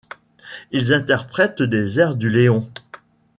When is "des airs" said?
1.61-2.15